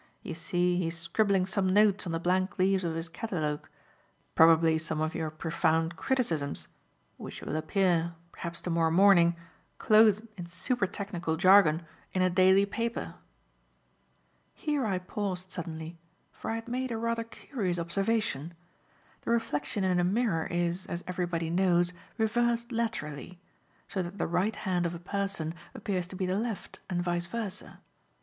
[0.23, 3.67] "You see he is scribbling some notes on the blank leaves of his catalogue;
[4.33, 6.69] probably some of your profound criticisms,
[7.17, 9.35] which will appear, perhaps to morrow morning,
[9.77, 11.83] clothed in super technical jargon,
[12.13, 13.13] in a daily paper."
[14.55, 15.99] Here I paused suddenly,
[16.31, 18.55] for I had made a rather curious observation.
[19.21, 23.39] The reflection in a mirror is, as everybody knows, reversed laterally;
[23.87, 27.27] so that the right hand of a person appears to be the left, and vice
[27.27, 27.81] versa.